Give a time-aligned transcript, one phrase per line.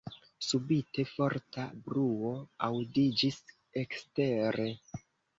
[0.43, 2.31] Subite forta bruo
[2.67, 3.37] aŭdiĝis
[3.83, 4.67] ekstere.